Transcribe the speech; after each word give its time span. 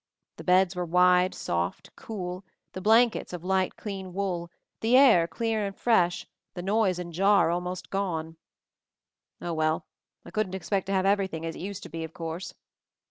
The 0.37 0.43
beds 0.43 0.75
were 0.75 0.83
wide, 0.83 1.35
soft, 1.35 1.95
cool, 1.95 2.43
the 2.73 2.81
blankets 2.81 3.33
of 3.33 3.43
light 3.43 3.75
clean 3.75 4.13
wool, 4.15 4.49
the 4.79 4.97
air 4.97 5.27
clear 5.27 5.63
and 5.63 5.77
fresh, 5.77 6.25
the 6.55 6.63
noise 6.63 6.97
and 6.97 7.13
jar 7.13 7.51
almost 7.51 7.91
gone. 7.91 8.37
Oh, 9.41 9.53
well, 9.53 9.85
I 10.25 10.31
couldn't 10.31 10.55
expect 10.55 10.87
to 10.87 10.91
have 10.93 11.05
everything 11.05 11.45
as 11.45 11.55
it 11.55 11.59
used 11.59 11.83
to 11.83 11.89
be, 11.89 12.03
of 12.03 12.15
course. 12.15 12.55